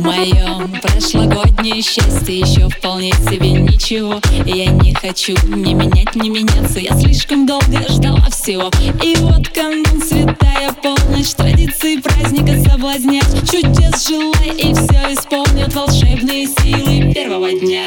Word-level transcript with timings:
моем 0.00 0.70
прошлогоднее 0.80 1.82
счастье. 1.82 2.40
Еще 2.40 2.68
вполне 2.68 3.12
себе 3.12 3.50
ничего. 3.52 4.20
Я 4.46 4.66
не 4.66 4.94
хочу 4.94 5.34
ни 5.46 5.74
менять, 5.74 6.14
ни 6.14 6.28
меняться. 6.28 6.80
Я 6.80 6.98
слишком 6.98 7.46
долго 7.46 7.82
ждала 7.88 8.24
всего. 8.30 8.70
И 9.02 9.14
вот 9.16 9.48
канун, 9.48 10.02
святая 10.02 10.72
полночь 10.82 11.30
Традиции 11.30 12.00
праздника 12.00 12.58
соблазнять. 12.68 13.50
Чудес 13.50 14.08
желай 14.08 14.56
и 14.56 14.74
все 14.74 15.12
исполнят 15.12 15.74
Волшебные 15.74 16.46
силы 16.46 17.12
первого 17.12 17.52
дня 17.52 17.84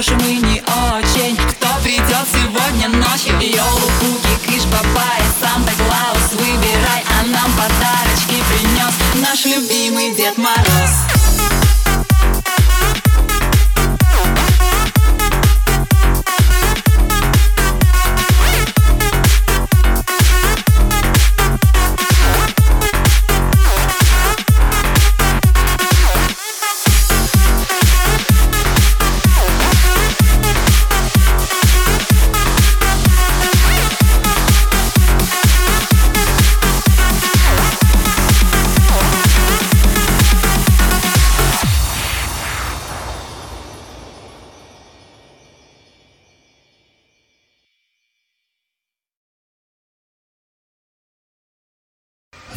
И 0.00 0.02
хороший 0.02 0.24
мы 0.24 0.48
не 0.48 0.62
очень. 0.62 1.36
Кто 1.36 1.68
придет 1.82 2.26
сегодня 2.32 2.88
ночью? 2.88 3.34
Йолу-пуки, 3.38 4.46
кыш-бабай 4.46 5.20
Санта-Клаус, 5.38 6.32
выбирай 6.32 7.04
А 7.18 7.26
нам 7.26 7.50
подарочки 7.52 8.42
принес 8.48 8.94
Наш 9.22 9.44
любимый 9.44 10.14
Дед 10.14 10.38
Мороз 10.38 11.19